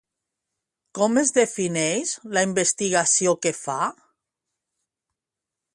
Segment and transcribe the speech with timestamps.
[0.99, 3.79] Com es defineix la investigació que fa?